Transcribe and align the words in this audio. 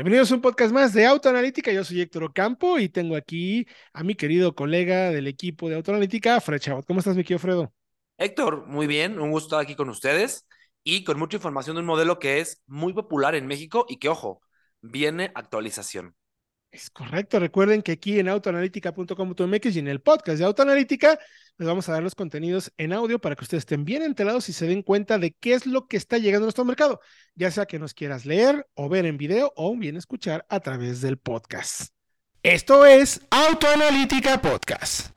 Bienvenidos 0.00 0.32
a 0.32 0.36
un 0.36 0.40
podcast 0.40 0.72
más 0.72 0.94
de 0.94 1.04
Autoanalítica. 1.04 1.70
Yo 1.70 1.84
soy 1.84 2.00
Héctor 2.00 2.24
Ocampo 2.24 2.78
y 2.78 2.88
tengo 2.88 3.16
aquí 3.16 3.66
a 3.92 4.02
mi 4.02 4.14
querido 4.14 4.54
colega 4.54 5.10
del 5.10 5.26
equipo 5.26 5.68
de 5.68 5.74
Autoanalítica, 5.74 6.40
Fred 6.40 6.58
Chabot. 6.58 6.86
¿Cómo 6.86 7.00
estás, 7.00 7.16
mi 7.16 7.22
querido 7.22 7.38
Fredo? 7.38 7.74
Héctor, 8.16 8.66
muy 8.66 8.86
bien, 8.86 9.20
un 9.20 9.30
gusto 9.30 9.48
estar 9.48 9.60
aquí 9.60 9.74
con 9.74 9.90
ustedes 9.90 10.46
y 10.82 11.04
con 11.04 11.18
mucha 11.18 11.36
información 11.36 11.76
de 11.76 11.80
un 11.80 11.86
modelo 11.86 12.18
que 12.18 12.40
es 12.40 12.62
muy 12.66 12.94
popular 12.94 13.34
en 13.34 13.46
México 13.46 13.84
y 13.90 13.98
que, 13.98 14.08
ojo, 14.08 14.40
viene 14.80 15.32
actualización. 15.34 16.16
Es 16.72 16.88
correcto. 16.88 17.38
Recuerden 17.38 17.82
que 17.82 17.92
aquí 17.92 18.18
en 18.18 18.28
autoanalítica.com.mx 18.28 19.76
y 19.76 19.78
en 19.80 19.88
el 19.88 20.00
podcast 20.00 20.38
de 20.38 20.46
Autoanalítica 20.46 21.18
les 21.60 21.68
vamos 21.68 21.86
a 21.90 21.92
dar 21.92 22.02
los 22.02 22.14
contenidos 22.14 22.72
en 22.78 22.94
audio 22.94 23.18
para 23.18 23.36
que 23.36 23.44
ustedes 23.44 23.60
estén 23.60 23.84
bien 23.84 24.02
enterados 24.02 24.48
y 24.48 24.54
se 24.54 24.66
den 24.66 24.80
cuenta 24.82 25.18
de 25.18 25.32
qué 25.32 25.52
es 25.52 25.66
lo 25.66 25.88
que 25.88 25.98
está 25.98 26.16
llegando 26.16 26.44
a 26.44 26.46
nuestro 26.46 26.64
mercado, 26.64 27.00
ya 27.34 27.50
sea 27.50 27.66
que 27.66 27.78
nos 27.78 27.92
quieras 27.92 28.24
leer 28.24 28.66
o 28.72 28.88
ver 28.88 29.04
en 29.04 29.18
video 29.18 29.52
o 29.56 29.76
bien 29.76 29.98
escuchar 29.98 30.46
a 30.48 30.60
través 30.60 31.02
del 31.02 31.18
podcast. 31.18 31.92
Esto 32.42 32.86
es 32.86 33.20
Autoanalítica 33.30 34.40
Podcast. 34.40 35.10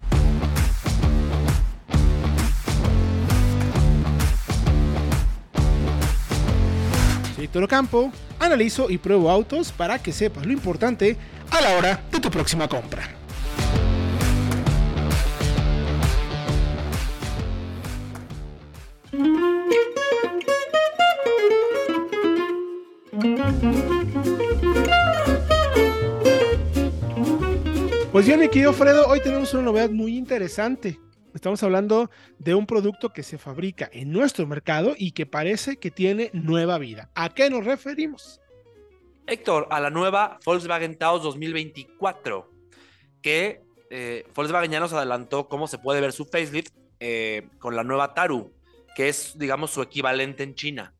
Soy 7.37 7.47
Toro 7.47 7.69
Campo, 7.69 8.11
analizo 8.39 8.89
y 8.89 8.97
pruebo 8.97 9.29
autos 9.31 9.71
para 9.71 10.03
que 10.03 10.11
sepas 10.11 10.45
lo 10.45 10.51
importante 10.51 11.15
a 11.51 11.61
la 11.61 11.77
hora 11.77 12.03
de 12.11 12.19
tu 12.19 12.29
próxima 12.29 12.67
compra. 12.67 13.22
Pues 28.13 28.27
bien, 28.27 28.39
mi 28.39 28.47
querido 28.47 28.73
Fredo, 28.73 29.07
hoy 29.07 29.21
tenemos 29.21 29.55
una 29.55 29.63
novedad 29.63 29.89
muy 29.89 30.15
interesante. 30.15 30.99
Estamos 31.33 31.63
hablando 31.63 32.11
de 32.37 32.53
un 32.53 32.67
producto 32.67 33.09
que 33.09 33.23
se 33.23 33.39
fabrica 33.39 33.89
en 33.91 34.11
nuestro 34.11 34.45
mercado 34.45 34.93
y 34.95 35.13
que 35.13 35.25
parece 35.25 35.77
que 35.77 35.89
tiene 35.89 36.29
nueva 36.31 36.77
vida. 36.77 37.09
¿A 37.15 37.29
qué 37.29 37.49
nos 37.49 37.65
referimos? 37.65 38.39
Héctor, 39.25 39.65
a 39.71 39.79
la 39.79 39.89
nueva 39.89 40.37
Volkswagen 40.45 40.95
Taos 40.95 41.23
2024, 41.23 42.51
que 43.23 43.63
eh, 43.89 44.27
Volkswagen 44.35 44.69
ya 44.69 44.79
nos 44.79 44.93
adelantó 44.93 45.49
cómo 45.49 45.65
se 45.65 45.79
puede 45.79 45.99
ver 45.99 46.13
su 46.13 46.25
facelift 46.25 46.71
eh, 46.99 47.49
con 47.57 47.75
la 47.75 47.83
nueva 47.83 48.13
Taru, 48.13 48.53
que 48.95 49.09
es, 49.09 49.39
digamos, 49.39 49.71
su 49.71 49.81
equivalente 49.81 50.43
en 50.43 50.53
China. 50.53 50.93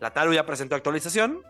La 0.00 0.14
Taru 0.14 0.32
ya 0.32 0.46
presentó 0.46 0.76
actualización 0.76 1.42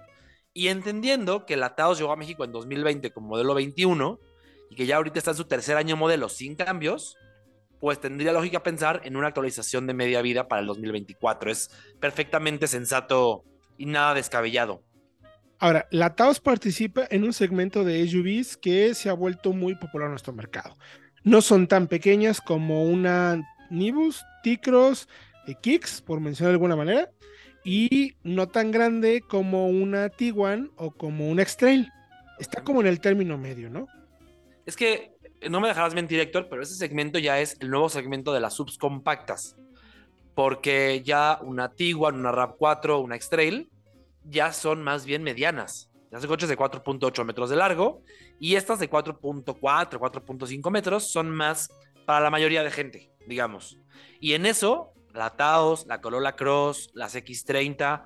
y 0.52 0.66
entendiendo 0.66 1.46
que 1.46 1.56
la 1.56 1.76
Taos 1.76 1.98
llegó 2.00 2.10
a 2.10 2.16
México 2.16 2.42
en 2.42 2.50
2020 2.50 3.12
con 3.12 3.22
modelo 3.22 3.54
21 3.54 4.18
y 4.72 4.74
que 4.74 4.86
ya 4.86 4.96
ahorita 4.96 5.18
está 5.18 5.32
en 5.32 5.36
su 5.36 5.44
tercer 5.44 5.76
año 5.76 5.98
modelo 5.98 6.30
sin 6.30 6.56
cambios, 6.56 7.18
pues 7.78 8.00
tendría 8.00 8.32
lógica 8.32 8.62
pensar 8.62 9.02
en 9.04 9.16
una 9.16 9.26
actualización 9.26 9.86
de 9.86 9.92
media 9.92 10.22
vida 10.22 10.48
para 10.48 10.62
el 10.62 10.66
2024. 10.66 11.50
Es 11.50 11.68
perfectamente 12.00 12.66
sensato 12.66 13.44
y 13.76 13.84
nada 13.84 14.14
descabellado. 14.14 14.82
Ahora, 15.58 15.86
la 15.90 16.14
Taos 16.16 16.40
participa 16.40 17.06
en 17.10 17.22
un 17.22 17.34
segmento 17.34 17.84
de 17.84 18.08
SUVs 18.08 18.56
que 18.56 18.94
se 18.94 19.10
ha 19.10 19.12
vuelto 19.12 19.52
muy 19.52 19.74
popular 19.74 20.06
en 20.06 20.12
nuestro 20.12 20.32
mercado. 20.32 20.74
No 21.22 21.42
son 21.42 21.66
tan 21.66 21.86
pequeñas 21.86 22.40
como 22.40 22.84
una 22.84 23.46
Nibus, 23.68 24.24
T-Cross, 24.42 25.06
eh, 25.48 25.54
Kicks, 25.60 26.00
por 26.00 26.18
mencionar 26.20 26.52
de 26.52 26.54
alguna 26.54 26.76
manera, 26.76 27.10
y 27.62 28.14
no 28.22 28.48
tan 28.48 28.70
grande 28.70 29.20
como 29.20 29.68
una 29.68 30.08
Tiguan 30.08 30.70
o 30.76 30.92
como 30.92 31.28
un 31.28 31.40
X-Trail. 31.40 31.90
Está 32.38 32.64
como 32.64 32.80
en 32.80 32.86
el 32.86 33.00
término 33.00 33.36
medio, 33.36 33.68
¿no? 33.68 33.86
Es 34.66 34.76
que 34.76 35.12
no 35.50 35.60
me 35.60 35.68
dejarás 35.68 35.94
mentir, 35.94 36.20
Héctor, 36.20 36.48
pero 36.48 36.62
ese 36.62 36.74
segmento 36.74 37.18
ya 37.18 37.40
es 37.40 37.56
el 37.60 37.70
nuevo 37.70 37.88
segmento 37.88 38.32
de 38.32 38.40
las 38.40 38.54
subs 38.54 38.78
compactas. 38.78 39.56
Porque 40.34 41.02
ya 41.04 41.38
una 41.42 41.72
Tiguan, 41.74 42.16
una 42.16 42.32
RAV4, 42.32 43.02
una 43.02 43.16
X-Trail 43.16 43.70
ya 44.24 44.52
son 44.52 44.82
más 44.82 45.04
bien 45.04 45.22
medianas. 45.22 45.90
Ya 46.10 46.20
son 46.20 46.28
coches 46.28 46.48
de 46.48 46.56
4.8 46.56 47.24
metros 47.24 47.50
de 47.50 47.56
largo 47.56 48.02
y 48.38 48.56
estas 48.56 48.78
de 48.78 48.90
4.4, 48.90 49.58
4.5 49.58 50.70
metros 50.70 51.10
son 51.10 51.30
más 51.30 51.70
para 52.06 52.20
la 52.20 52.30
mayoría 52.30 52.62
de 52.62 52.70
gente, 52.70 53.10
digamos. 53.26 53.78
Y 54.20 54.34
en 54.34 54.46
eso, 54.46 54.92
la 55.14 55.30
Taos, 55.30 55.86
la 55.86 56.00
Corolla 56.00 56.36
Cross, 56.36 56.90
las 56.94 57.14
X30, 57.16 58.04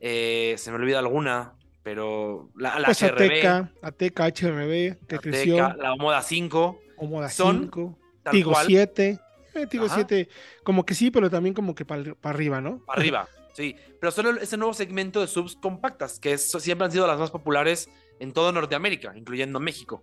eh, 0.00 0.54
se 0.58 0.70
me 0.70 0.76
olvida 0.76 0.98
alguna, 0.98 1.54
pero 1.84 2.50
la, 2.56 2.80
la 2.80 2.86
Pues 2.86 3.00
HRB, 3.02 3.14
Ateca, 3.14 3.72
Ateca, 3.82 4.24
HRB, 4.26 5.06
que 5.06 5.14
la 5.16 5.20
creció, 5.20 5.54
Teca, 5.56 5.76
la 5.76 5.94
Moda 5.94 6.22
5, 6.22 6.80
Omoda 6.96 7.28
son 7.28 7.60
5, 7.64 7.98
tal 8.24 8.32
Tigo 8.32 8.50
cual. 8.52 8.66
7. 8.66 9.20
Eh, 9.54 9.66
Tigo 9.68 9.84
Ajá. 9.84 9.94
7, 9.94 10.28
como 10.64 10.84
que 10.84 10.94
sí, 10.94 11.12
pero 11.12 11.30
también 11.30 11.54
como 11.54 11.74
que 11.76 11.84
para 11.84 12.02
arriba, 12.24 12.60
¿no? 12.60 12.82
para 12.86 12.98
arriba, 13.00 13.28
sí. 13.54 13.76
Pero 14.00 14.30
el- 14.30 14.38
ese 14.38 14.56
nuevo 14.56 14.74
segmento 14.74 15.20
de 15.20 15.28
subs 15.28 15.54
compactas, 15.56 16.18
que 16.18 16.32
es- 16.32 16.50
siempre 16.50 16.86
han 16.86 16.90
sido 16.90 17.06
las 17.06 17.18
más 17.20 17.30
populares 17.30 17.88
en 18.18 18.32
todo 18.32 18.50
Norteamérica, 18.50 19.12
incluyendo 19.16 19.60
México. 19.60 20.02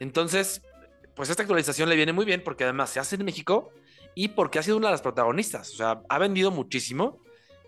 Entonces, 0.00 0.60
pues 1.14 1.30
esta 1.30 1.42
actualización 1.42 1.88
le 1.88 1.96
viene 1.96 2.12
muy 2.12 2.24
bien 2.24 2.42
porque 2.42 2.64
además 2.64 2.90
se 2.90 2.98
hace 3.00 3.16
en 3.16 3.24
México 3.24 3.70
y 4.14 4.28
porque 4.28 4.58
ha 4.58 4.62
sido 4.62 4.76
una 4.76 4.88
de 4.88 4.92
las 4.92 5.02
protagonistas. 5.02 5.70
O 5.72 5.76
sea, 5.76 6.02
ha 6.08 6.18
vendido 6.18 6.50
muchísimo 6.50 7.20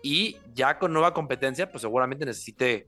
y 0.03 0.37
ya 0.53 0.77
con 0.77 0.91
nueva 0.93 1.13
competencia, 1.13 1.71
pues 1.71 1.81
seguramente 1.81 2.25
necesite 2.25 2.87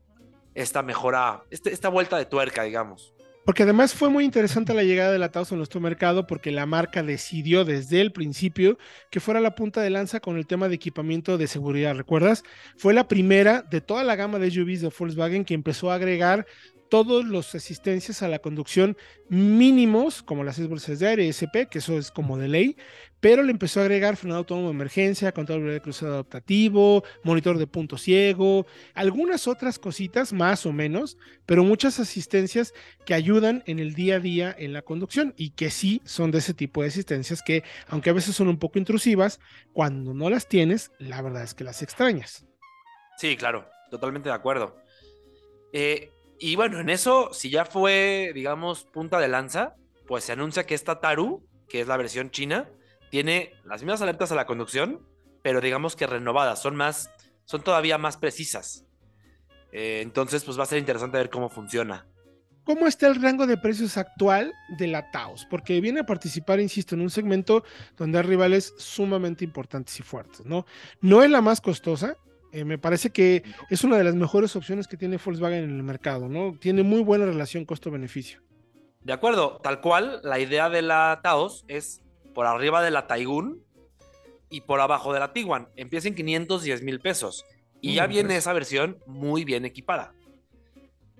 esta 0.57 0.81
mejora, 0.83 1.43
este- 1.51 1.71
esta 1.71 1.89
vuelta 1.89 2.17
de 2.17 2.25
tuerca, 2.25 2.63
digamos. 2.63 3.13
Porque 3.45 3.63
además 3.63 3.93
fue 3.93 4.09
muy 4.09 4.25
interesante 4.25 4.73
la 4.73 4.83
llegada 4.83 5.09
de 5.13 5.19
la 5.19 5.31
Taos 5.31 5.53
en 5.53 5.57
nuestro 5.57 5.79
mercado 5.79 6.27
porque 6.27 6.51
la 6.51 6.65
marca 6.65 7.01
decidió 7.01 7.63
desde 7.63 8.01
el 8.01 8.11
principio 8.11 8.77
que 9.09 9.21
fuera 9.21 9.39
la 9.39 9.55
punta 9.55 9.81
de 9.81 9.89
lanza 9.89 10.19
con 10.19 10.35
el 10.35 10.45
tema 10.45 10.67
de 10.67 10.75
equipamiento 10.75 11.37
de 11.37 11.47
seguridad. 11.47 11.95
¿Recuerdas? 11.95 12.43
Fue 12.75 12.93
la 12.93 13.07
primera 13.07 13.61
de 13.61 13.79
toda 13.79 14.03
la 14.03 14.17
gama 14.17 14.37
de 14.37 14.51
SUVs 14.51 14.81
de 14.81 14.91
Volkswagen 14.97 15.45
que 15.45 15.53
empezó 15.53 15.91
a 15.91 15.95
agregar 15.95 16.45
todos 16.89 17.25
los 17.25 17.53
asistencias 17.55 18.21
a 18.21 18.27
la 18.27 18.39
conducción 18.39 18.97
mínimos, 19.29 20.23
como 20.23 20.43
las 20.43 20.55
seis 20.55 20.67
bolsas 20.67 20.99
de 20.99 21.07
aire, 21.07 21.27
SP, 21.27 21.67
que 21.69 21.79
eso 21.79 21.97
es 21.97 22.11
como 22.11 22.37
de 22.37 22.47
ley, 22.47 22.77
pero 23.19 23.43
le 23.43 23.51
empezó 23.51 23.79
a 23.79 23.83
agregar 23.83 24.15
frenado 24.15 24.39
autónomo 24.39 24.67
de 24.67 24.75
emergencia, 24.75 25.31
control 25.31 25.67
de 25.67 25.81
cruzado 25.81 26.13
adaptativo, 26.13 27.03
monitor 27.23 27.57
de 27.57 27.67
punto 27.67 27.97
ciego, 27.97 28.67
algunas 28.93 29.47
otras 29.47 29.79
cositas 29.79 30.33
más 30.33 30.65
o 30.65 30.71
menos, 30.71 31.17
pero 31.45 31.63
muchas 31.63 31.99
asistencias 31.99 32.73
que 33.05 33.13
ayudan 33.13 33.63
en 33.65 33.79
el 33.79 33.93
día 33.93 34.15
a 34.15 34.19
día 34.19 34.55
en 34.57 34.73
la 34.73 34.81
conducción 34.81 35.33
y 35.37 35.51
que 35.51 35.71
sí 35.71 36.01
son 36.05 36.31
de 36.31 36.39
ese 36.39 36.53
tipo 36.53 36.81
de 36.81 36.89
asistencias 36.89 37.41
que, 37.41 37.63
aunque 37.87 38.09
a 38.09 38.13
veces 38.13 38.35
son 38.35 38.47
un 38.47 38.59
poco 38.59 38.79
intrusivas, 38.79 39.39
cuando 39.73 40.13
no 40.13 40.29
las 40.29 40.47
tienes, 40.47 40.91
la 40.99 41.21
verdad 41.21 41.43
es 41.43 41.53
que 41.53 41.63
las 41.63 41.81
extrañas. 41.81 42.45
Sí, 43.17 43.35
claro, 43.35 43.67
totalmente 43.89 44.29
de 44.29 44.35
acuerdo. 44.35 44.77
Eh, 45.73 46.11
y 46.39 46.55
bueno, 46.55 46.79
en 46.79 46.89
eso, 46.89 47.29
si 47.33 47.49
ya 47.49 47.65
fue, 47.65 48.31
digamos, 48.33 48.85
punta 48.85 49.19
de 49.19 49.27
lanza, 49.27 49.75
pues 50.05 50.23
se 50.23 50.33
anuncia 50.33 50.65
que 50.65 50.75
esta 50.75 50.99
Taru, 50.99 51.45
que 51.67 51.81
es 51.81 51.87
la 51.87 51.97
versión 51.97 52.31
china, 52.31 52.69
tiene 53.09 53.53
las 53.65 53.81
mismas 53.81 54.01
alertas 54.01 54.31
a 54.31 54.35
la 54.35 54.45
conducción, 54.45 55.01
pero 55.41 55.61
digamos 55.61 55.95
que 55.95 56.07
renovadas, 56.07 56.61
son 56.61 56.75
más, 56.75 57.09
son 57.45 57.63
todavía 57.63 57.97
más 57.97 58.17
precisas. 58.17 58.85
Eh, 59.71 60.01
entonces, 60.01 60.43
pues 60.43 60.57
va 60.57 60.63
a 60.63 60.67
ser 60.67 60.79
interesante 60.79 61.17
ver 61.17 61.29
cómo 61.29 61.49
funciona. 61.49 62.07
¿Cómo 62.63 62.85
está 62.85 63.07
el 63.07 63.21
rango 63.21 63.47
de 63.47 63.55
precios 63.55 63.95
actual 63.95 64.53
de 64.77 64.87
la 64.87 65.09
Taos? 65.09 65.47
Porque 65.49 65.79
viene 65.79 66.01
a 66.01 66.05
participar, 66.05 66.59
insisto, 66.59 66.95
en 66.95 67.01
un 67.01 67.09
segmento 67.09 67.63
donde 67.95 68.17
hay 68.17 68.25
rivales 68.25 68.73
sumamente 68.77 69.45
importantes 69.45 69.97
y 70.01 70.03
fuertes, 70.03 70.45
¿no? 70.45 70.65
No 70.99 71.23
es 71.23 71.29
la 71.29 71.39
más 71.41 71.61
costosa, 71.61 72.17
eh, 72.51 72.65
me 72.65 72.77
parece 72.77 73.09
que 73.09 73.43
es 73.69 73.83
una 73.83 73.97
de 73.97 74.03
las 74.03 74.15
mejores 74.15 74.55
opciones 74.55 74.87
que 74.87 74.97
tiene 74.97 75.17
Volkswagen 75.23 75.63
en 75.63 75.75
el 75.75 75.83
mercado, 75.83 76.29
¿no? 76.29 76.57
Tiene 76.59 76.83
muy 76.83 77.01
buena 77.01 77.25
relación 77.25 77.65
costo-beneficio. 77.65 78.41
De 79.01 79.13
acuerdo, 79.13 79.59
tal 79.63 79.81
cual, 79.81 80.19
la 80.23 80.39
idea 80.39 80.69
de 80.69 80.81
la 80.81 81.19
Taos 81.23 81.65
es 81.67 82.01
por 82.33 82.45
arriba 82.45 82.83
de 82.83 82.91
la 82.91 83.07
Taigun 83.07 83.63
y 84.49 84.61
por 84.61 84.79
abajo 84.79 85.13
de 85.13 85.19
la 85.19 85.33
Tiguan. 85.33 85.69
Empieza 85.75 86.07
en 86.07 86.15
510 86.15 86.83
mil 86.83 86.99
pesos. 86.99 87.45
Y 87.81 87.91
Mm, 87.91 87.93
ya 87.93 88.07
viene 88.07 88.27
pues. 88.29 88.39
esa 88.39 88.53
versión 88.53 88.97
muy 89.05 89.43
bien 89.43 89.65
equipada. 89.65 90.13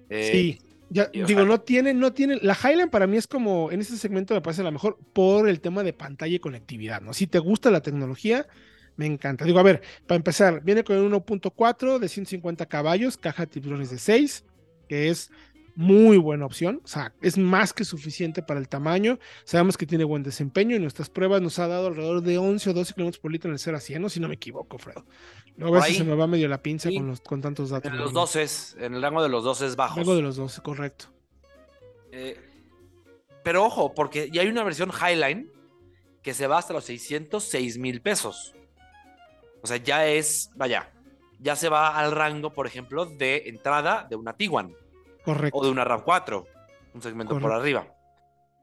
Eh, 0.10 0.30
Sí, 0.32 0.60
ya 0.90 1.06
digo, 1.08 1.44
no 1.44 1.60
tiene, 1.60 1.94
no 1.94 2.14
tiene, 2.14 2.38
la 2.42 2.56
Highland 2.56 2.90
para 2.92 3.08
mí 3.08 3.18
es 3.18 3.28
como, 3.28 3.72
en 3.72 3.82
ese 3.82 3.98
segmento 3.98 4.34
me 4.34 4.42
parece 4.42 4.64
la 4.64 4.72
mejor 4.72 4.98
por 5.14 5.50
el 5.50 5.60
tema 5.60 5.84
de 5.84 5.92
pantalla 5.94 6.36
y 6.36 6.40
conectividad, 6.40 7.02
¿no? 7.02 7.14
Si 7.14 7.28
te 7.28 7.40
gusta 7.40 7.72
la 7.72 7.82
tecnología, 7.82 8.48
me 8.98 9.06
encanta. 9.06 9.46
Digo, 9.46 9.60
a 9.60 9.64
ver, 9.64 9.82
para 10.06 10.18
empezar, 10.18 10.62
viene 10.64 10.84
con 10.84 10.98
un 10.98 11.14
1.4 11.14 12.00
de 12.00 12.10
150 12.10 12.66
caballos, 12.66 13.18
caja 13.18 13.44
de 13.44 13.48
tiburones 13.48 13.90
de 13.90 13.98
6, 13.98 14.44
que 14.90 15.10
es 15.10 15.32
muy 15.78 16.18
buena 16.18 16.44
opción, 16.44 16.82
o 16.84 16.88
sea, 16.88 17.14
es 17.22 17.38
más 17.38 17.72
que 17.72 17.86
suficiente 17.86 18.42
para 18.42 18.60
el 18.60 18.68
tamaño. 18.68 19.20
Sabemos 19.44 19.78
que 19.78 19.86
tiene 19.86 20.04
buen 20.04 20.24
desempeño 20.24 20.76
y 20.76 20.80
nuestras 20.80 21.08
pruebas 21.08 21.40
nos 21.40 21.60
ha 21.60 21.68
dado 21.68 21.88
alrededor 21.88 22.24
de 22.24 22.40
11 22.40 22.72
o 22.72 22.74
12 22.74 22.94
kilómetros 22.96 23.20
por 23.20 23.32
litro 23.32 23.52
en 23.52 23.54
el 23.54 23.60
0 23.60 23.78
a 23.78 23.80
100, 23.80 24.10
si 24.10 24.20
no 24.20 24.28
me 24.28 24.34
equivoco, 24.34 24.80
Fredo. 24.80 25.06
Luego 25.56 25.76
a 25.78 25.82
veces 25.82 25.98
se 25.98 26.04
me 26.04 26.16
va 26.16 26.26
medio 26.26 26.48
la 26.48 26.64
pinza 26.64 26.90
con, 26.90 27.06
los, 27.06 27.22
con 27.22 27.42
tantos 27.42 27.70
datos. 27.70 27.92
En 27.92 27.98
los 28.00 28.12
12, 28.12 28.48
en 28.80 28.96
el 28.96 29.02
rango 29.04 29.22
de 29.22 29.30
los 29.30 29.44
12 29.44 29.76
bajos. 29.76 29.98
Rango 29.98 30.16
de 30.16 30.24
los 30.24 30.36
12, 30.38 30.62
correcto. 30.64 31.06
Eh, 32.12 32.40
pero 33.44 33.64
ojo, 33.64 33.94
porque 33.94 34.32
ya 34.32 34.42
hay 34.42 34.48
una 34.48 34.64
versión 34.64 34.92
Highline 34.92 35.52
que 36.24 36.34
se 36.34 36.48
va 36.48 36.58
hasta 36.58 36.74
los 36.74 36.86
606 36.86 37.78
mil 37.78 38.02
pesos. 38.02 38.56
O 39.62 39.68
sea, 39.68 39.78
ya 39.78 40.08
es, 40.08 40.52
vaya, 40.56 40.92
ya 41.40 41.56
se 41.56 41.70
va 41.70 41.98
al 41.98 42.12
rango, 42.12 42.54
por 42.54 42.68
ejemplo, 42.68 43.06
de 43.06 43.44
entrada 43.48 44.06
de 44.10 44.16
una 44.16 44.34
Tiguan. 44.34 44.74
Correcto. 45.24 45.58
O 45.58 45.66
de 45.66 45.72
una 45.72 45.86
RAV4, 45.86 46.46
un 46.94 47.02
segmento 47.02 47.40
por 47.40 47.52
arriba. 47.52 47.88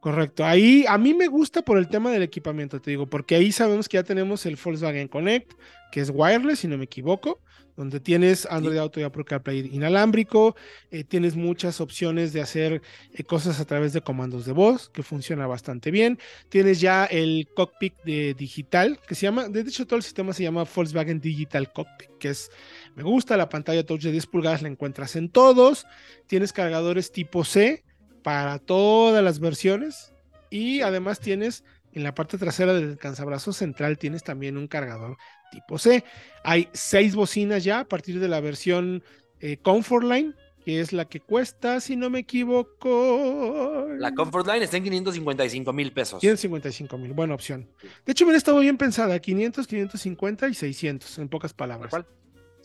Correcto. 0.04 0.44
Ahí 0.44 0.84
a 0.86 0.98
mí 0.98 1.14
me 1.14 1.28
gusta 1.28 1.62
por 1.62 1.78
el 1.78 1.88
tema 1.88 2.10
del 2.10 2.22
equipamiento, 2.22 2.78
te 2.78 2.90
digo, 2.90 3.06
porque 3.06 3.36
ahí 3.36 3.50
sabemos 3.52 3.88
que 3.88 3.96
ya 3.96 4.02
tenemos 4.02 4.44
el 4.44 4.58
Volkswagen 4.62 5.08
Connect, 5.08 5.54
que 5.90 6.00
es 6.00 6.10
wireless, 6.12 6.58
si 6.58 6.68
no 6.68 6.76
me 6.76 6.84
equivoco, 6.84 7.40
donde 7.74 8.00
tienes 8.00 8.44
Android 8.44 8.76
Auto 8.76 9.00
y 9.00 9.02
Apple 9.02 9.24
CarPlay 9.24 9.70
inalámbrico, 9.72 10.56
eh, 10.90 11.04
tienes 11.04 11.36
muchas 11.36 11.80
opciones 11.80 12.34
de 12.34 12.42
hacer 12.42 12.82
eh, 13.14 13.24
cosas 13.24 13.60
a 13.60 13.64
través 13.64 13.94
de 13.94 14.02
comandos 14.02 14.44
de 14.44 14.52
voz, 14.52 14.90
que 14.90 15.02
funciona 15.02 15.46
bastante 15.46 15.90
bien. 15.90 16.18
Tienes 16.50 16.82
ya 16.82 17.06
el 17.06 17.48
cockpit 17.56 17.94
de 18.04 18.34
digital, 18.34 19.00
que 19.08 19.14
se 19.14 19.22
llama, 19.22 19.48
de 19.48 19.62
hecho 19.62 19.86
todo 19.86 19.96
el 19.96 20.02
sistema 20.02 20.34
se 20.34 20.42
llama 20.42 20.64
Volkswagen 20.64 21.18
Digital 21.18 21.72
Cockpit, 21.72 22.10
que 22.18 22.28
es, 22.28 22.50
me 22.94 23.04
gusta, 23.04 23.38
la 23.38 23.48
pantalla 23.48 23.86
touch 23.86 24.02
de 24.02 24.12
10 24.12 24.26
pulgadas 24.26 24.60
la 24.60 24.68
encuentras 24.68 25.16
en 25.16 25.30
todos. 25.30 25.86
Tienes 26.26 26.52
cargadores 26.52 27.10
tipo 27.10 27.42
C, 27.42 27.83
para 28.24 28.58
todas 28.58 29.22
las 29.22 29.38
versiones 29.38 30.12
y 30.50 30.80
además 30.80 31.20
tienes 31.20 31.62
en 31.92 32.02
la 32.02 32.14
parte 32.14 32.38
trasera 32.38 32.74
del 32.74 32.90
descansabrazo 32.90 33.52
central 33.52 33.98
tienes 33.98 34.24
también 34.24 34.56
un 34.56 34.66
cargador 34.66 35.16
tipo 35.52 35.78
C. 35.78 36.02
Hay 36.42 36.68
seis 36.72 37.14
bocinas 37.14 37.62
ya 37.62 37.80
a 37.80 37.84
partir 37.84 38.18
de 38.18 38.26
la 38.26 38.40
versión 38.40 39.04
eh, 39.40 39.58
Comfort 39.58 40.04
Line, 40.04 40.32
que 40.64 40.80
es 40.80 40.92
la 40.92 41.04
que 41.04 41.20
cuesta, 41.20 41.80
si 41.80 41.94
no 41.94 42.10
me 42.10 42.20
equivoco. 42.20 43.86
La 43.98 44.12
Comfort 44.12 44.46
Line 44.48 44.64
está 44.64 44.78
en 44.78 44.84
555 44.84 45.72
mil 45.72 45.92
pesos. 45.92 46.20
555 46.20 46.98
mil, 46.98 47.12
buena 47.12 47.34
opción. 47.34 47.68
De 48.04 48.12
hecho, 48.12 48.24
hubiera 48.24 48.38
estado 48.38 48.58
bien 48.58 48.76
pensada, 48.76 49.16
500, 49.18 49.66
550 49.66 50.48
y 50.48 50.54
600, 50.54 51.18
en 51.18 51.28
pocas 51.28 51.52
palabras. 51.52 51.90
¿Cuál? 51.90 52.06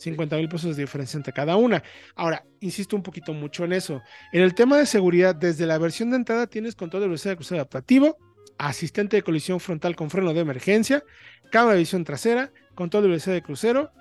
50 0.00 0.36
mil 0.36 0.48
pesos 0.48 0.76
de 0.76 0.82
diferencia 0.82 1.16
entre 1.16 1.32
cada 1.32 1.56
una. 1.56 1.82
Ahora, 2.14 2.44
insisto 2.60 2.96
un 2.96 3.02
poquito 3.02 3.32
mucho 3.32 3.64
en 3.64 3.72
eso. 3.72 4.02
En 4.32 4.42
el 4.42 4.54
tema 4.54 4.78
de 4.78 4.86
seguridad, 4.86 5.34
desde 5.34 5.66
la 5.66 5.78
versión 5.78 6.10
de 6.10 6.16
entrada 6.16 6.46
tienes 6.46 6.74
control 6.74 7.02
de 7.02 7.08
velocidad 7.08 7.32
de 7.32 7.36
crucero 7.36 7.60
adaptativo, 7.60 8.16
asistente 8.58 9.16
de 9.16 9.22
colisión 9.22 9.60
frontal 9.60 9.96
con 9.96 10.10
freno 10.10 10.32
de 10.34 10.40
emergencia, 10.40 11.04
cámara 11.50 11.74
de 11.74 11.80
visión 11.80 12.04
trasera, 12.04 12.52
control 12.74 13.04
de 13.04 13.08
velocidad 13.10 13.34
de 13.34 13.42
crucero 13.42 13.92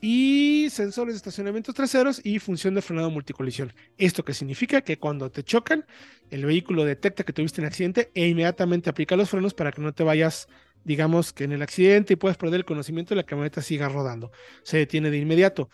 y 0.00 0.68
sensores 0.70 1.14
de 1.14 1.16
estacionamientos 1.16 1.74
traseros 1.74 2.20
y 2.24 2.38
función 2.38 2.74
de 2.74 2.82
frenado 2.82 3.10
multicolisión. 3.10 3.72
Esto 3.96 4.24
que 4.24 4.34
significa 4.34 4.82
que 4.82 4.98
cuando 4.98 5.30
te 5.30 5.42
chocan, 5.42 5.86
el 6.30 6.44
vehículo 6.44 6.84
detecta 6.84 7.24
que 7.24 7.32
tuviste 7.32 7.60
un 7.60 7.66
accidente 7.66 8.10
e 8.14 8.28
inmediatamente 8.28 8.90
aplica 8.90 9.16
los 9.16 9.30
frenos 9.30 9.54
para 9.54 9.72
que 9.72 9.80
no 9.80 9.94
te 9.94 10.04
vayas 10.04 10.48
digamos 10.84 11.32
que 11.32 11.44
en 11.44 11.52
el 11.52 11.62
accidente 11.62 12.12
y 12.12 12.16
puedes 12.16 12.36
perder 12.36 12.60
el 12.60 12.64
conocimiento 12.64 13.14
y 13.14 13.16
la 13.16 13.24
camioneta 13.24 13.62
siga 13.62 13.88
rodando. 13.88 14.30
Se 14.62 14.78
detiene 14.78 15.10
de 15.10 15.18
inmediato. 15.18 15.70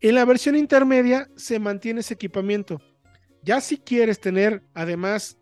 En 0.00 0.14
la 0.14 0.24
versión 0.24 0.56
intermedia 0.56 1.28
se 1.36 1.58
mantiene 1.58 2.00
ese 2.00 2.14
equipamiento. 2.14 2.80
Ya 3.42 3.60
si 3.60 3.78
quieres 3.78 4.20
tener 4.20 4.62
además 4.74 5.38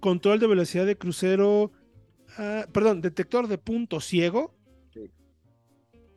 control 0.00 0.38
de 0.38 0.46
velocidad 0.46 0.86
de 0.86 0.96
crucero, 0.96 1.72
ah, 2.38 2.66
perdón, 2.72 3.00
detector 3.00 3.48
de 3.48 3.58
punto 3.58 4.00
ciego 4.00 4.54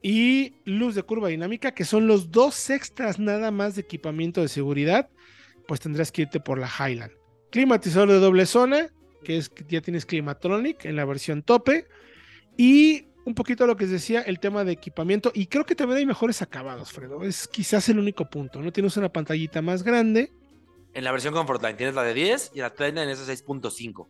y 0.01 0.55
luz 0.63 0.95
de 0.95 1.03
curva 1.03 1.29
dinámica, 1.29 1.73
que 1.73 1.85
son 1.85 2.07
los 2.07 2.31
dos 2.31 2.69
extras 2.69 3.19
nada 3.19 3.51
más 3.51 3.75
de 3.75 3.81
equipamiento 3.81 4.41
de 4.41 4.47
seguridad, 4.47 5.09
pues 5.67 5.79
tendrás 5.79 6.11
que 6.11 6.23
irte 6.23 6.39
por 6.39 6.59
la 6.59 6.67
Highland. 6.69 7.11
Climatizador 7.49 8.09
de 8.09 8.19
doble 8.19 8.45
zona, 8.45 8.89
que 9.23 9.37
es 9.37 9.49
que 9.49 9.65
ya 9.67 9.81
tienes 9.81 10.05
Climatronic 10.05 10.85
en 10.85 10.95
la 10.95 11.05
versión 11.05 11.41
tope 11.41 11.87
y 12.57 13.07
un 13.25 13.35
poquito 13.35 13.67
lo 13.67 13.75
que 13.75 13.85
decía, 13.85 14.21
el 14.21 14.39
tema 14.39 14.63
de 14.63 14.71
equipamiento. 14.71 15.31
Y 15.33 15.47
creo 15.47 15.65
que 15.65 15.75
también 15.75 15.99
hay 15.99 16.05
mejores 16.05 16.41
acabados, 16.41 16.91
Fredo. 16.91 17.23
Es 17.23 17.47
quizás 17.47 17.89
el 17.89 17.99
único 17.99 18.29
punto. 18.29 18.61
No 18.61 18.71
tienes 18.71 18.95
una 18.97 19.11
pantallita 19.11 19.61
más 19.61 19.83
grande. 19.83 20.31
En 20.93 21.03
la 21.03 21.11
versión 21.11 21.33
Comfortline 21.33 21.75
tienes 21.75 21.93
la 21.93 22.03
de 22.03 22.13
10 22.13 22.51
y 22.55 22.59
la 22.59 22.73
Trendline 22.73 23.09
es 23.09 23.27
de 23.27 23.33
6.5. 23.33 24.07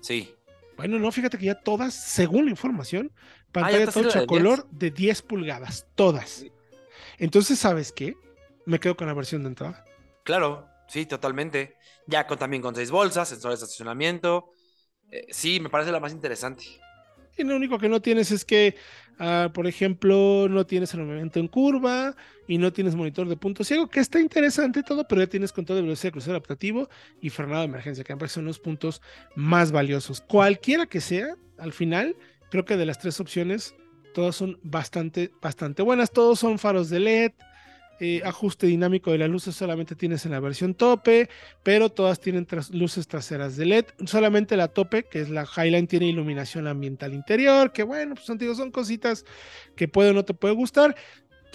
Sí. 0.00 0.34
Bueno, 0.78 0.98
no, 0.98 1.12
fíjate 1.12 1.36
que 1.36 1.44
ya 1.44 1.56
todas, 1.56 1.92
según 1.92 2.46
la 2.46 2.50
información, 2.50 3.12
ah, 3.14 3.50
pantalla 3.52 3.86
touch 3.88 4.26
color 4.26 4.66
de 4.70 4.90
10 4.90 5.22
pulgadas. 5.22 5.86
Todas. 5.94 6.46
Entonces, 7.18 7.58
¿sabes 7.58 7.92
qué? 7.92 8.16
Me 8.64 8.80
quedo 8.80 8.96
con 8.96 9.08
la 9.08 9.14
versión 9.14 9.42
de 9.42 9.50
entrada. 9.50 9.84
Claro, 10.24 10.66
sí, 10.88 11.04
totalmente. 11.04 11.76
Ya 12.06 12.26
con, 12.26 12.38
también 12.38 12.62
con 12.62 12.74
seis 12.74 12.90
bolsas, 12.90 13.28
sensores 13.28 13.60
de 13.60 13.64
estacionamiento. 13.64 14.52
Eh, 15.10 15.26
sí, 15.30 15.60
me 15.60 15.68
parece 15.68 15.92
la 15.92 16.00
más 16.00 16.12
interesante. 16.12 16.64
Y 17.38 17.44
lo 17.44 17.56
único 17.56 17.78
que 17.78 17.88
no 17.88 18.00
tienes 18.02 18.30
es 18.30 18.44
que, 18.44 18.74
ah, 19.18 19.50
por 19.54 19.66
ejemplo, 19.66 20.48
no 20.50 20.66
tienes 20.66 20.92
el 20.94 21.04
movimiento 21.04 21.38
en 21.38 21.48
curva 21.48 22.14
y 22.46 22.58
no 22.58 22.72
tienes 22.72 22.94
monitor 22.94 23.28
de 23.28 23.36
punto 23.36 23.62
ciego, 23.64 23.88
que 23.88 24.00
está 24.00 24.20
interesante 24.20 24.82
todo, 24.82 25.06
pero 25.06 25.22
ya 25.22 25.28
tienes 25.28 25.52
control 25.52 25.78
de 25.78 25.82
velocidad 25.82 26.08
de 26.08 26.12
crucero 26.12 26.32
adaptativo 26.32 26.88
y 27.20 27.30
frenado 27.30 27.60
de 27.60 27.66
emergencia, 27.66 28.04
que 28.04 28.12
me 28.12 28.18
parecen 28.18 28.44
los 28.44 28.58
puntos 28.58 29.00
más 29.36 29.70
valiosos. 29.70 30.20
Cualquiera 30.20 30.86
que 30.86 31.00
sea, 31.00 31.36
al 31.58 31.72
final, 31.72 32.16
creo 32.50 32.64
que 32.64 32.76
de 32.76 32.86
las 32.86 32.98
tres 32.98 33.20
opciones, 33.20 33.74
todas 34.14 34.34
son 34.34 34.58
bastante, 34.62 35.30
bastante 35.40 35.82
buenas. 35.82 36.10
Todos 36.10 36.40
son 36.40 36.58
faros 36.58 36.90
de 36.90 37.00
LED, 37.00 37.32
eh, 38.00 38.22
ajuste 38.24 38.66
dinámico 38.66 39.10
de 39.10 39.18
las 39.18 39.28
luces 39.28 39.54
solamente 39.56 39.96
tienes 39.96 40.24
en 40.24 40.32
la 40.32 40.40
versión 40.40 40.74
tope, 40.74 41.28
pero 41.62 41.90
todas 41.90 42.20
tienen 42.20 42.46
luces 42.72 43.08
traseras 43.08 43.56
de 43.56 43.66
LED. 43.66 43.86
Solamente 44.06 44.56
la 44.56 44.68
tope, 44.68 45.04
que 45.04 45.20
es 45.20 45.30
la 45.30 45.44
Highline, 45.44 45.86
tiene 45.86 46.06
iluminación 46.06 46.66
ambiental 46.66 47.14
interior, 47.14 47.72
que 47.72 47.82
bueno, 47.82 48.14
pues 48.14 48.56
son 48.56 48.70
cositas 48.70 49.24
que 49.74 49.88
puede 49.88 50.10
o 50.10 50.12
no 50.14 50.24
te 50.24 50.34
puede 50.34 50.54
gustar. 50.54 50.94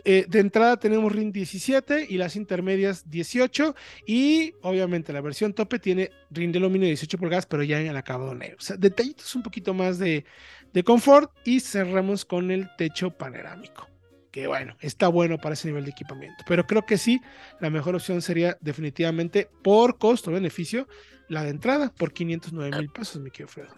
Eh, 0.05 0.25
de 0.27 0.39
entrada 0.39 0.75
tenemos 0.75 1.13
RIN 1.13 1.31
17 1.31 2.07
y 2.09 2.17
las 2.17 2.35
intermedias 2.35 3.09
18 3.09 3.73
y 4.05 4.53
obviamente 4.61 5.13
la 5.13 5.21
versión 5.21 5.53
tope 5.53 5.79
tiene 5.79 6.11
RIN 6.29 6.51
de 6.51 6.57
aluminio 6.57 6.87
18 6.87 7.17
pulgadas 7.17 7.45
pero 7.45 7.63
ya 7.63 7.79
en 7.79 7.87
el 7.87 7.95
acabado 7.95 8.35
negro. 8.35 8.57
O 8.59 8.61
sea, 8.61 8.75
detallitos 8.75 9.33
un 9.33 9.43
poquito 9.43 9.73
más 9.73 9.99
de, 9.99 10.25
de 10.73 10.83
confort 10.83 11.31
y 11.45 11.61
cerramos 11.61 12.25
con 12.25 12.51
el 12.51 12.69
techo 12.75 13.11
panorámico 13.11 13.92
que 14.33 14.47
bueno, 14.47 14.75
está 14.81 15.09
bueno 15.09 15.37
para 15.37 15.53
ese 15.53 15.67
nivel 15.67 15.85
de 15.85 15.91
equipamiento. 15.91 16.43
Pero 16.47 16.65
creo 16.65 16.83
que 16.87 16.97
sí, 16.97 17.21
la 17.61 17.69
mejor 17.69 17.93
opción 17.93 18.19
sería 18.23 18.57
definitivamente 18.61 19.47
por 19.61 19.99
costo-beneficio 19.99 20.87
la 21.29 21.43
de 21.43 21.51
entrada 21.51 21.93
por 21.93 22.11
509 22.11 22.79
mil 22.79 22.89
pesos, 22.89 23.21
mi 23.21 23.29
querido 23.29 23.47
Fredo. 23.47 23.75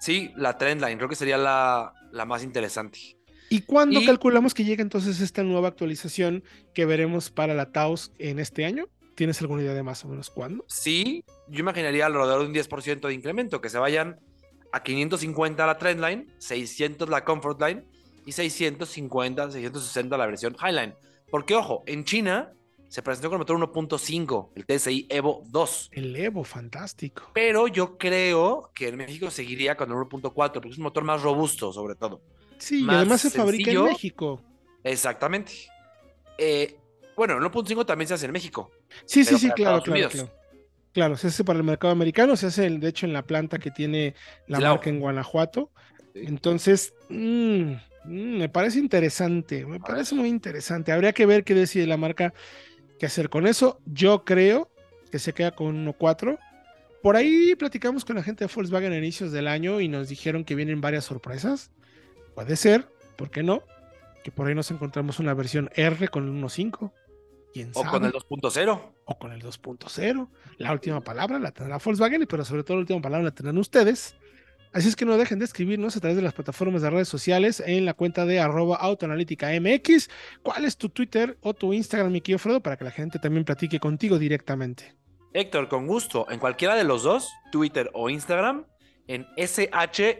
Sí, 0.00 0.32
la 0.36 0.58
Trendline, 0.58 0.98
creo 0.98 1.08
que 1.08 1.14
sería 1.14 1.38
la, 1.38 1.92
más 2.26 2.42
interesante. 2.42 2.98
¿Y 3.48 3.60
cuándo 3.60 4.04
calculamos 4.04 4.54
que 4.54 4.64
llega 4.64 4.82
entonces 4.82 5.20
esta 5.20 5.44
nueva 5.44 5.68
actualización 5.68 6.42
que 6.74 6.84
veremos 6.84 7.30
para 7.30 7.54
la 7.54 7.70
Taos 7.70 8.12
en 8.18 8.40
este 8.40 8.64
año? 8.64 8.88
¿Tienes 9.14 9.40
alguna 9.40 9.62
idea 9.62 9.74
de 9.74 9.84
más 9.84 10.04
o 10.04 10.08
menos 10.08 10.30
cuándo? 10.30 10.64
Sí, 10.66 11.24
yo 11.46 11.60
imaginaría 11.60 12.06
alrededor 12.06 12.40
de 12.40 12.46
un 12.48 12.54
10% 12.54 13.06
de 13.06 13.14
incremento, 13.14 13.60
que 13.60 13.68
se 13.68 13.78
vayan 13.78 14.18
a 14.72 14.82
550 14.82 15.64
la 15.64 15.78
Trendline, 15.78 16.26
600 16.38 17.08
la 17.08 17.24
Comfort 17.24 17.62
Line 17.62 17.84
y 18.26 18.32
650, 18.32 19.50
660 19.50 20.16
la 20.16 20.26
versión 20.26 20.56
Highline. 20.60 20.94
Porque, 21.30 21.54
ojo, 21.54 21.82
en 21.86 22.04
China 22.04 22.52
se 22.88 23.02
presentó 23.02 23.28
con 23.28 23.36
el 23.36 23.38
motor 23.40 23.58
1.5, 23.58 24.50
el 24.54 24.66
TSI 24.66 25.06
Evo 25.10 25.42
2. 25.46 25.88
El 25.92 26.14
Evo, 26.14 26.44
fantástico. 26.44 27.30
Pero 27.34 27.66
yo 27.66 27.98
creo 27.98 28.70
que 28.72 28.88
en 28.88 28.96
México 28.96 29.30
seguiría 29.30 29.76
con 29.76 29.90
el 29.90 29.96
1.4, 29.96 30.32
porque 30.32 30.68
es 30.68 30.78
un 30.78 30.84
motor 30.84 31.02
más 31.02 31.22
robusto, 31.22 31.72
sobre 31.72 31.96
todo. 31.96 32.22
Sí, 32.58 32.84
y 32.84 32.88
además 32.88 33.22
se 33.22 33.30
fabrica 33.30 33.70
en 33.72 33.84
México. 33.84 34.40
Exactamente. 34.84 35.52
Eh, 36.38 36.76
bueno, 37.16 37.36
el 37.36 37.42
1.5 37.42 37.84
también 37.84 38.06
se 38.06 38.14
hace 38.14 38.26
en 38.26 38.32
México. 38.32 38.70
Sí, 39.06 39.24
sí, 39.24 39.38
sí, 39.38 39.50
claro, 39.50 39.82
claro, 39.82 40.08
claro. 40.92 41.16
se 41.16 41.28
hace 41.28 41.42
para 41.42 41.58
el 41.58 41.64
mercado 41.64 41.92
americano, 41.92 42.36
se 42.36 42.46
hace, 42.46 42.70
de 42.70 42.88
hecho, 42.88 43.06
en 43.06 43.12
la 43.12 43.22
planta 43.22 43.58
que 43.58 43.70
tiene 43.70 44.14
la 44.46 44.60
marca 44.60 44.90
en 44.90 45.00
Guanajuato. 45.00 45.72
Entonces, 46.14 46.94
mmm, 47.08 47.72
Mm, 48.04 48.38
me 48.38 48.48
parece 48.48 48.78
interesante, 48.78 49.64
me 49.66 49.80
parece 49.80 50.14
muy 50.14 50.28
interesante. 50.28 50.92
Habría 50.92 51.12
que 51.12 51.26
ver 51.26 51.44
qué 51.44 51.54
decide 51.54 51.86
la 51.86 51.96
marca 51.96 52.34
qué 52.98 53.06
hacer 53.06 53.28
con 53.28 53.46
eso. 53.46 53.80
Yo 53.86 54.24
creo 54.24 54.70
que 55.10 55.18
se 55.18 55.32
queda 55.32 55.52
con 55.52 55.86
1.4. 55.86 56.38
Por 57.02 57.16
ahí 57.16 57.54
platicamos 57.56 58.04
con 58.04 58.16
la 58.16 58.22
gente 58.22 58.46
de 58.46 58.52
Volkswagen 58.52 58.92
a 58.92 58.96
inicios 58.96 59.30
del 59.30 59.46
año 59.46 59.80
y 59.80 59.88
nos 59.88 60.08
dijeron 60.08 60.44
que 60.44 60.54
vienen 60.54 60.80
varias 60.80 61.04
sorpresas. 61.04 61.70
Puede 62.34 62.56
ser, 62.56 62.88
¿por 63.16 63.30
qué 63.30 63.42
no? 63.42 63.62
Que 64.22 64.32
por 64.32 64.46
ahí 64.46 64.54
nos 64.54 64.70
encontramos 64.70 65.18
una 65.18 65.34
versión 65.34 65.70
R 65.74 66.08
con 66.08 66.24
el 66.24 66.42
1.5. 66.42 66.92
¿Quién 67.52 67.72
sabe? 67.72 67.88
O 67.88 67.90
con 67.90 68.04
el 68.04 68.12
2.0. 68.12 68.80
o 69.04 69.18
con 69.18 69.32
el 69.32 69.42
2.0. 69.42 70.28
La 70.58 70.72
última 70.72 71.00
palabra 71.02 71.38
la 71.38 71.52
tendrá 71.52 71.78
Volkswagen, 71.78 72.26
pero 72.26 72.44
sobre 72.44 72.64
todo 72.64 72.78
la 72.78 72.80
última 72.80 73.00
palabra 73.00 73.26
la 73.26 73.30
tendrán 73.30 73.58
ustedes. 73.58 74.16
Así 74.74 74.88
es 74.88 74.96
que 74.96 75.04
no 75.04 75.16
dejen 75.16 75.38
de 75.38 75.44
escribirnos 75.44 75.96
a 75.96 76.00
través 76.00 76.16
de 76.16 76.22
las 76.22 76.32
plataformas 76.32 76.82
de 76.82 76.90
redes 76.90 77.06
sociales 77.06 77.62
en 77.64 77.84
la 77.84 77.94
cuenta 77.94 78.26
de 78.26 78.40
arroba 78.40 78.74
autoanalítica 78.74 79.48
MX. 79.60 80.10
¿Cuál 80.42 80.64
es 80.64 80.76
tu 80.76 80.88
Twitter 80.88 81.38
o 81.42 81.54
tu 81.54 81.72
Instagram, 81.72 82.10
mi 82.10 82.20
querido 82.20 82.40
Fredo, 82.40 82.60
para 82.60 82.76
que 82.76 82.82
la 82.82 82.90
gente 82.90 83.20
también 83.20 83.44
platique 83.44 83.78
contigo 83.78 84.18
directamente? 84.18 84.96
Héctor, 85.32 85.68
con 85.68 85.86
gusto, 85.86 86.26
en 86.28 86.40
cualquiera 86.40 86.74
de 86.74 86.82
los 86.82 87.04
dos, 87.04 87.30
Twitter 87.52 87.88
o 87.92 88.10
Instagram, 88.10 88.66
en 89.06 89.28
SH-Fred, 89.36 90.16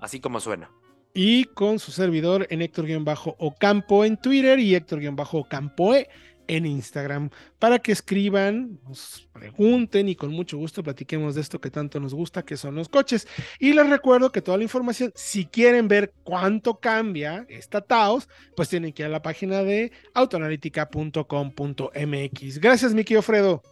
así 0.00 0.18
como 0.18 0.40
suena. 0.40 0.68
Y 1.14 1.44
con 1.44 1.78
su 1.78 1.92
servidor 1.92 2.48
en 2.50 2.62
Héctor-Ocampo 2.62 4.04
en 4.04 4.16
Twitter 4.16 4.58
y 4.58 4.74
Héctor-Ocampoe 4.74 6.08
en 6.46 6.66
Instagram 6.66 7.30
para 7.58 7.78
que 7.78 7.92
escriban, 7.92 8.78
nos 8.86 9.28
pregunten 9.32 10.08
y 10.08 10.16
con 10.16 10.32
mucho 10.32 10.58
gusto 10.58 10.82
platiquemos 10.82 11.34
de 11.34 11.40
esto 11.40 11.60
que 11.60 11.70
tanto 11.70 12.00
nos 12.00 12.12
gusta, 12.14 12.44
que 12.44 12.56
son 12.56 12.74
los 12.74 12.88
coches. 12.88 13.28
Y 13.58 13.72
les 13.72 13.88
recuerdo 13.88 14.32
que 14.32 14.42
toda 14.42 14.58
la 14.58 14.64
información, 14.64 15.12
si 15.14 15.46
quieren 15.46 15.86
ver 15.88 16.12
cuánto 16.24 16.80
cambia 16.80 17.46
esta 17.48 17.80
Taos, 17.80 18.28
pues 18.56 18.68
tienen 18.68 18.92
que 18.92 19.02
ir 19.02 19.06
a 19.06 19.10
la 19.10 19.22
página 19.22 19.62
de 19.62 19.92
autoanalítica.com.mx. 20.14 22.58
Gracias, 22.58 22.94
mi 22.94 23.04
querido 23.04 23.22
Fredo. 23.22 23.62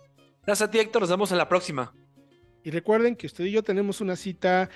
Gracias 0.46 0.68
a 0.68 0.70
ti, 0.70 0.78
Héctor. 0.78 1.02
Nos 1.02 1.10
vemos 1.10 1.32
en 1.32 1.38
la 1.38 1.48
próxima. 1.48 1.92
Y 2.62 2.70
recuerden 2.70 3.16
que 3.16 3.26
usted 3.26 3.44
y 3.44 3.52
yo 3.52 3.62
tenemos 3.62 4.00
una 4.00 4.16
cita, 4.16 4.68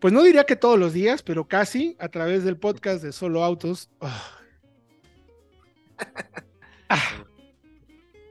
pues 0.00 0.12
no 0.12 0.22
diría 0.22 0.44
que 0.44 0.56
todos 0.56 0.78
los 0.78 0.92
días, 0.92 1.22
pero 1.22 1.46
casi 1.46 1.96
a 1.98 2.08
través 2.08 2.44
del 2.44 2.58
podcast 2.58 3.02
de 3.02 3.12
Solo 3.12 3.44
Autos. 3.44 3.90
Ah. 4.00 4.38
Ah 6.88 7.02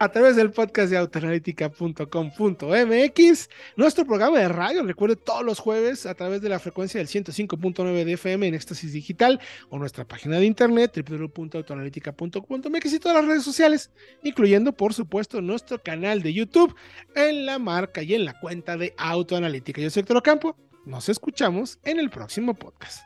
a 0.01 0.09
través 0.09 0.35
del 0.35 0.49
podcast 0.49 0.89
de 0.89 0.97
autoanalítica.com.mx, 0.97 3.49
nuestro 3.75 4.03
programa 4.03 4.39
de 4.39 4.47
radio, 4.47 4.81
recuerde 4.81 5.15
todos 5.15 5.45
los 5.45 5.59
jueves 5.59 6.07
a 6.07 6.15
través 6.15 6.41
de 6.41 6.49
la 6.49 6.57
frecuencia 6.57 6.97
del 6.97 7.07
105.9 7.07 8.03
de 8.03 8.13
FM 8.13 8.47
en 8.47 8.55
Éxtasis 8.55 8.93
Digital 8.93 9.39
o 9.69 9.77
nuestra 9.77 10.07
página 10.07 10.39
de 10.39 10.47
internet 10.47 10.99
www.autoanalítica.com.mx 11.07 12.93
y 12.93 12.99
todas 12.99 13.17
las 13.17 13.27
redes 13.27 13.43
sociales, 13.43 13.91
incluyendo 14.23 14.73
por 14.73 14.95
supuesto 14.95 15.39
nuestro 15.39 15.83
canal 15.83 16.23
de 16.23 16.33
YouTube 16.33 16.75
en 17.13 17.45
la 17.45 17.59
marca 17.59 18.01
y 18.01 18.15
en 18.15 18.25
la 18.25 18.39
cuenta 18.39 18.77
de 18.77 18.95
Autoanalítica. 18.97 19.81
Yo 19.81 19.91
soy 19.91 19.99
Héctor 19.99 20.17
Ocampo, 20.17 20.57
nos 20.83 21.09
escuchamos 21.09 21.77
en 21.83 21.99
el 21.99 22.09
próximo 22.09 22.55
podcast. 22.55 23.03